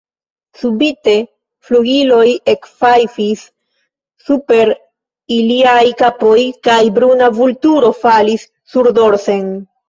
Subite 0.59 1.11
flugiloj 1.67 2.23
ekfajfis 2.53 3.43
super 4.29 4.71
iliaj 5.37 5.85
kapoj, 6.01 6.41
kaj 6.69 6.79
bruna 6.97 7.29
vulturo 7.37 7.93
falis 8.01 8.49
surdorsen. 8.75 9.47